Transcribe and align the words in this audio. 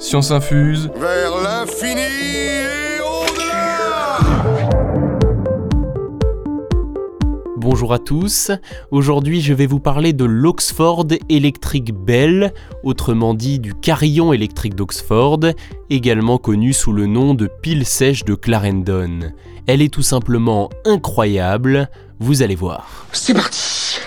Science 0.00 0.30
infuse. 0.30 0.90
Vers 0.96 1.42
l'infini 1.42 2.00
et 2.00 3.00
au-delà 3.02 4.18
Bonjour 7.58 7.92
à 7.92 7.98
tous, 7.98 8.50
aujourd'hui 8.90 9.42
je 9.42 9.52
vais 9.52 9.66
vous 9.66 9.78
parler 9.78 10.14
de 10.14 10.24
l'Oxford 10.24 11.06
Electric 11.28 11.92
Bell, 11.92 12.54
autrement 12.82 13.34
dit 13.34 13.58
du 13.58 13.74
carillon 13.74 14.32
électrique 14.32 14.74
d'Oxford, 14.74 15.40
également 15.90 16.38
connu 16.38 16.72
sous 16.72 16.92
le 16.92 17.04
nom 17.04 17.34
de 17.34 17.46
pile 17.60 17.84
sèche 17.84 18.24
de 18.24 18.34
Clarendon. 18.34 19.32
Elle 19.66 19.82
est 19.82 19.92
tout 19.92 20.02
simplement 20.02 20.70
incroyable, 20.86 21.90
vous 22.20 22.42
allez 22.42 22.56
voir. 22.56 23.06
C'est 23.12 23.34
parti 23.34 24.00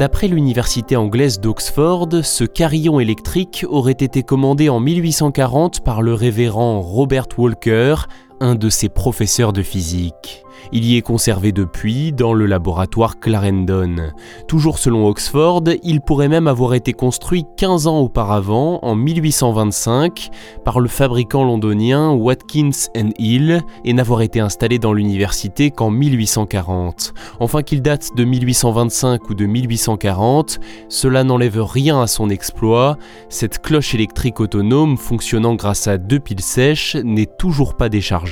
D'après 0.00 0.28
l'université 0.28 0.96
anglaise 0.96 1.40
d'Oxford, 1.40 2.08
ce 2.22 2.44
carillon 2.44 3.00
électrique 3.00 3.66
aurait 3.68 3.92
été 3.92 4.22
commandé 4.22 4.70
en 4.70 4.80
1840 4.80 5.84
par 5.84 6.00
le 6.00 6.14
révérend 6.14 6.80
Robert 6.80 7.26
Walker, 7.36 7.96
un 8.40 8.54
de 8.54 8.68
ses 8.68 8.88
professeurs 8.88 9.52
de 9.52 9.62
physique. 9.62 10.44
Il 10.72 10.84
y 10.84 10.96
est 10.96 11.02
conservé 11.02 11.52
depuis 11.52 12.12
dans 12.12 12.32
le 12.32 12.46
laboratoire 12.46 13.18
Clarendon. 13.18 14.12
Toujours 14.46 14.78
selon 14.78 15.06
Oxford, 15.08 15.64
il 15.82 16.00
pourrait 16.00 16.28
même 16.28 16.46
avoir 16.46 16.74
été 16.74 16.92
construit 16.92 17.44
15 17.56 17.86
ans 17.86 17.98
auparavant, 17.98 18.78
en 18.82 18.94
1825, 18.94 20.30
par 20.64 20.80
le 20.80 20.88
fabricant 20.88 21.44
londonien 21.44 22.10
Watkins 22.10 22.88
Hill 23.18 23.62
et 23.84 23.92
n'avoir 23.92 24.22
été 24.22 24.38
installé 24.38 24.78
dans 24.78 24.92
l'université 24.92 25.70
qu'en 25.70 25.90
1840. 25.90 27.14
Enfin 27.40 27.62
qu'il 27.62 27.82
date 27.82 28.10
de 28.14 28.24
1825 28.24 29.28
ou 29.28 29.34
de 29.34 29.46
1840, 29.46 30.60
cela 30.88 31.24
n'enlève 31.24 31.60
rien 31.62 32.02
à 32.02 32.06
son 32.06 32.30
exploit. 32.30 32.96
Cette 33.28 33.60
cloche 33.60 33.94
électrique 33.94 34.40
autonome 34.40 34.96
fonctionnant 34.96 35.54
grâce 35.54 35.88
à 35.88 35.98
deux 35.98 36.20
piles 36.20 36.40
sèches 36.40 36.96
n'est 36.96 37.26
toujours 37.26 37.76
pas 37.76 37.88
déchargée. 37.88 38.29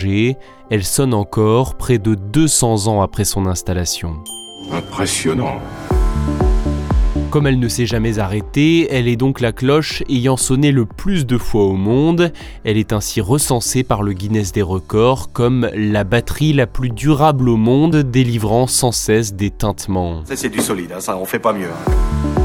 Elle 0.71 0.85
sonne 0.85 1.15
encore 1.15 1.77
près 1.77 1.99
de 1.99 2.15
200 2.15 2.87
ans 2.87 3.03
après 3.03 3.25
son 3.25 3.47
installation. 3.47 4.15
Impressionnant. 4.71 5.57
Comme 7.31 7.47
elle 7.47 7.59
ne 7.59 7.69
s'est 7.69 7.85
jamais 7.85 8.19
arrêtée, 8.19 8.89
elle 8.91 9.07
est 9.07 9.17
donc 9.17 9.41
la 9.41 9.53
cloche 9.53 10.03
ayant 10.09 10.39
sonné 10.39 10.73
le 10.73 10.87
plus 10.87 11.27
de 11.27 11.37
fois 11.37 11.65
au 11.65 11.75
monde. 11.75 12.33
Elle 12.65 12.79
est 12.79 12.93
ainsi 12.93 13.21
recensée 13.21 13.83
par 13.83 14.03
le 14.03 14.15
Guinness 14.15 14.53
des 14.53 14.63
records 14.63 15.31
comme 15.33 15.69
la 15.75 16.05
batterie 16.05 16.55
la 16.55 16.67
plus 16.67 16.89
durable 16.89 17.49
au 17.51 17.57
monde, 17.57 17.97
délivrant 17.97 18.67
sans 18.67 18.93
cesse 18.93 19.35
des 19.35 19.51
tintements. 19.51 20.23
Ça, 20.25 20.37
c'est 20.37 20.49
du 20.49 20.61
solide, 20.61 20.93
hein, 20.97 21.01
ça, 21.01 21.19
on 21.19 21.27
fait 21.27 21.39
pas 21.39 21.53
mieux. 21.53 21.67
hein. 21.67 22.38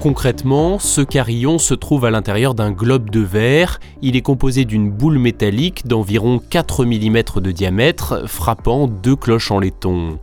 Concrètement, 0.00 0.78
ce 0.78 1.02
carillon 1.02 1.58
se 1.58 1.74
trouve 1.74 2.06
à 2.06 2.10
l'intérieur 2.10 2.54
d'un 2.54 2.70
globe 2.70 3.10
de 3.10 3.20
verre. 3.20 3.80
Il 4.00 4.16
est 4.16 4.22
composé 4.22 4.64
d'une 4.64 4.90
boule 4.90 5.18
métallique 5.18 5.86
d'environ 5.86 6.38
4 6.38 6.86
mm 6.86 7.22
de 7.36 7.52
diamètre, 7.52 8.26
frappant 8.26 8.86
deux 8.86 9.14
cloches 9.14 9.50
en 9.50 9.58
laiton. 9.58 10.18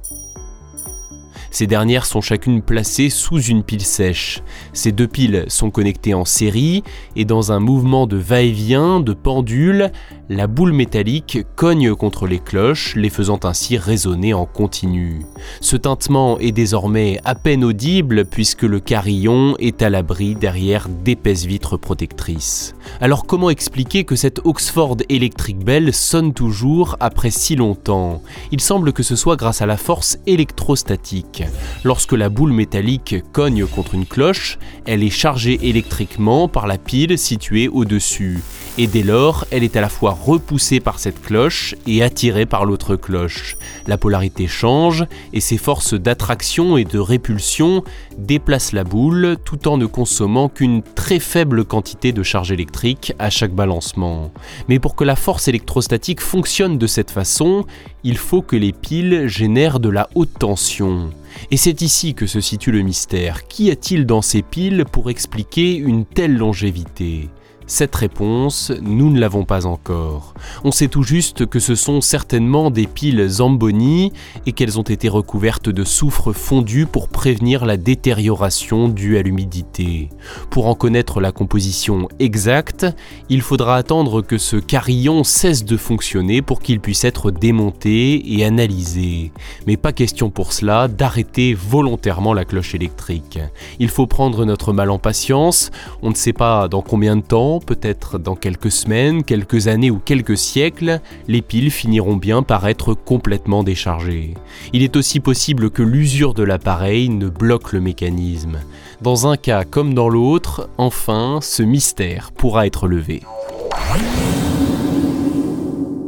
Ces 1.52 1.68
dernières 1.68 2.08
sont 2.08 2.22
chacune 2.22 2.64
placées 2.64 3.10
sous 3.10 3.42
une 3.42 3.64
pile 3.64 3.84
sèche. 3.84 4.42
Ces 4.74 4.92
deux 4.92 5.08
piles 5.08 5.46
sont 5.48 5.70
connectées 5.70 6.16
en 6.16 6.26
série 6.26 6.84
et 7.16 7.26
dans 7.26 7.52
un 7.52 7.60
mouvement 7.60 8.08
de 8.08 8.18
va-et-vient, 8.18 9.00
de 9.00 9.14
pendule, 9.14 9.92
la 10.30 10.48
boule 10.48 10.74
métallique 10.74 11.40
cogne 11.56 11.96
contre 11.96 12.28
les 12.28 12.40
cloches, 12.40 12.96
les 12.96 13.10
faisant 13.10 13.40
ainsi 13.44 13.78
résonner 13.78 14.34
en 14.34 14.46
continu. 14.46 15.26
Ce 15.62 15.78
tintement 15.78 16.38
est 16.40 16.52
désormais 16.52 17.20
à 17.24 17.34
peine 17.34 17.64
audible 17.64 18.26
puisque 18.26 18.64
le 18.64 18.82
carillon 18.82 19.56
est 19.60 19.82
à 19.82 19.90
l'abri 19.90 20.36
derrière 20.36 20.90
d'épaisses 20.90 21.46
vitres 21.46 21.78
protectrices. 21.78 22.76
Alors 23.00 23.26
comment 23.26 23.50
expliquer 23.50 24.04
que 24.04 24.18
cette 24.18 24.42
Oxford 24.44 24.98
Electric 25.08 25.60
Bell 25.60 25.94
sonne 25.94 26.34
toujours 26.34 26.98
après 27.00 27.32
si 27.32 27.56
longtemps? 27.56 28.22
Il 28.52 28.60
semble 28.60 28.92
que 28.92 29.04
ce 29.04 29.16
soit 29.16 29.38
grâce 29.38 29.62
à 29.62 29.66
la 29.66 29.78
force 29.78 30.20
électrostatique. 30.28 31.44
Lorsque 31.86 32.14
la 32.14 32.28
boule 32.30 32.52
métallique 32.52 33.16
cogne 33.32 33.66
contre 33.66 33.96
une 33.96 34.06
cloche, 34.06 34.60
elle 34.86 35.04
est 35.04 35.10
chargée 35.10 35.58
électriquement 35.70 36.50
par 36.50 36.68
la 36.68 36.78
pile 36.78 37.18
située 37.18 37.70
au-dessus. 37.70 38.42
Et 38.80 38.86
dès 38.86 39.02
lors, 39.02 39.46
elle 39.50 39.64
est 39.64 39.76
à 39.76 39.82
la 39.82 39.90
fois 39.90 40.12
repoussée 40.12 40.80
par 40.80 41.00
cette 41.00 41.20
cloche 41.20 41.74
et 41.88 42.04
attirée 42.04 42.46
par 42.46 42.64
l'autre 42.64 42.96
cloche. 42.96 43.58
La 43.88 43.98
polarité 43.98 44.46
change 44.46 45.04
et 45.34 45.40
ces 45.40 45.58
forces 45.58 45.96
d'attraction 45.96 46.78
et 46.78 46.84
de 46.84 47.00
répulsion 47.00 47.84
déplacent 48.20 48.74
la 48.74 48.84
boule 48.84 49.38
tout 49.44 49.68
en 49.68 49.78
ne 49.78 49.88
consommant 49.88 50.48
qu'une 50.48 50.84
très 50.84 51.18
faible 51.18 51.66
quantité 51.66 52.12
de 52.12 52.22
charge 52.22 52.52
électrique 52.52 53.14
à 53.18 53.32
chaque 53.32 53.56
balancement. 53.56 54.32
Mais 54.70 54.78
pour 54.78 54.96
que 54.96 55.04
la 55.04 55.16
force 55.16 55.48
électrostatique 55.48 56.22
fonctionne 56.22 56.78
de 56.78 56.86
cette 56.86 57.10
façon, 57.10 57.66
il 58.04 58.18
faut 58.18 58.44
que 58.44 58.56
les 58.56 58.74
piles 58.74 59.24
génèrent 59.26 59.80
de 59.80 59.90
la 59.90 60.08
haute 60.14 60.38
tension. 60.38 61.10
Et 61.50 61.58
c'est 61.58 61.82
ici 61.82 62.14
que 62.14 62.28
se 62.28 62.42
situe 62.42 62.72
le 62.72 62.84
mystère. 62.84 63.48
Qu'y 63.48 63.72
a-t-il 63.72 64.06
dans 64.06 64.22
ces 64.22 64.44
piles 64.44 64.86
pour 64.92 65.10
expliquer 65.10 65.76
une 65.76 66.06
telle 66.06 66.38
longévité? 66.38 67.30
Cette 67.68 67.96
réponse, 67.96 68.72
nous 68.82 69.12
ne 69.12 69.20
l'avons 69.20 69.44
pas 69.44 69.66
encore. 69.66 70.34
On 70.64 70.72
sait 70.72 70.88
tout 70.88 71.04
juste 71.04 71.46
que 71.46 71.60
ce 71.60 71.76
sont 71.76 72.00
certainement 72.00 72.72
des 72.72 72.88
piles 72.88 73.28
Zamboni 73.28 74.14
et 74.46 74.54
qu'elles 74.54 74.80
ont 74.80 74.84
été 74.84 75.10
recouvertes 75.10 75.68
de 75.68 75.84
soufre 75.84 76.32
fondu 76.32 76.86
pour 76.86 77.10
prévenir 77.10 77.66
la 77.66 77.76
détérioration 77.76 78.88
due 78.88 79.18
à 79.18 79.22
l'humidité. 79.22 80.10
Pour 80.50 80.68
en 80.68 80.76
connaître 80.76 81.20
la 81.20 81.34
composition 81.34 82.08
exacte, 82.20 82.86
il 83.30 83.42
faudra 83.42 83.76
attendre 83.76 84.22
que 84.22 84.38
ce 84.38 84.56
carillon 84.56 85.26
cesse 85.26 85.66
de 85.66 85.76
fonctionner 85.76 86.42
pour 86.42 86.62
qu'il 86.62 86.80
puisse 86.80 87.04
être 87.04 87.32
démonté 87.32 88.34
et 88.34 88.46
analysé. 88.46 89.32
Mais 89.68 89.76
pas 89.76 89.92
question 89.92 90.30
pour 90.30 90.54
cela 90.54 90.88
d'arrêter 90.88 91.54
volontairement 91.54 92.34
la 92.34 92.46
cloche 92.46 92.76
électrique. 92.76 93.40
Il 93.80 93.90
faut 93.90 94.08
prendre 94.08 94.46
notre 94.46 94.72
mal 94.72 94.90
en 94.90 95.00
patience, 95.00 95.70
on 96.02 96.10
ne 96.10 96.16
sait 96.16 96.34
pas 96.34 96.70
dans 96.70 96.82
combien 96.82 97.18
de 97.18 97.22
peut-être 97.60 98.18
dans 98.18 98.36
quelques 98.36 98.72
semaines, 98.72 99.24
quelques 99.24 99.68
années 99.68 99.92
ou 99.92 100.00
quelques 100.00 100.38
siècles, 100.38 101.02
les 101.28 101.42
piles 101.42 101.72
finiront 101.72 102.16
bien 102.16 102.44
par 102.44 102.68
être 102.68 102.94
complètement 102.94 103.64
déchargées. 103.64 104.34
Il 104.74 104.84
est 104.84 104.96
aussi 104.96 105.20
possible 105.20 105.70
que 105.70 105.84
l'usure 105.84 106.34
de 106.34 106.44
l'appareil 106.44 107.10
ne 107.10 107.30
bloque 107.30 107.74
le 107.74 107.82
mécanisme. 107.82 108.60
Dans 109.02 109.28
un 109.28 109.38
cas 109.38 109.64
comme 109.64 109.94
dans 109.94 110.10
l'autre, 110.10 110.70
enfin, 110.78 111.40
ce 111.42 111.64
mystère 111.64 112.32
pourra 112.32 112.66
être 112.66 112.88
levé. 112.88 113.22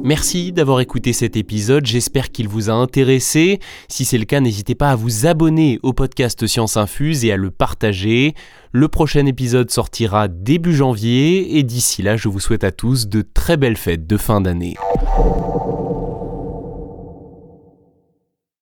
Merci 0.04 0.52
d'avoir 0.54 0.80
écouté 0.80 1.12
cet 1.12 1.36
épisode, 1.36 1.86
j'espère 1.86 2.32
qu'il 2.32 2.48
vous 2.48 2.70
a 2.70 2.74
intéressé. 2.74 3.60
Si 3.90 4.06
c'est 4.06 4.18
le 4.18 4.26
cas, 4.26 4.40
n'hésitez 4.40 4.74
pas 4.74 4.92
à 4.92 4.96
vous 4.96 5.26
abonner 5.26 5.78
au 5.84 5.92
podcast 5.92 6.48
Science 6.48 6.78
Infuse 6.78 7.26
et 7.26 7.32
à 7.34 7.38
le 7.38 7.52
partager. 7.52 8.34
Le 8.72 8.88
prochain 8.88 9.26
épisode 9.26 9.70
sortira 9.72 10.28
début 10.28 10.76
janvier 10.76 11.58
et 11.58 11.64
d'ici 11.64 12.02
là, 12.02 12.16
je 12.16 12.30
vous 12.30 12.40
souhaite 12.40 12.64
à 12.64 12.72
tous 12.72 13.08
de 13.08 13.22
très 13.22 13.58
belles 13.58 13.78
fêtes 13.78 14.08
de 14.08 14.18
fin 14.18 14.40
d'année. 14.40 14.76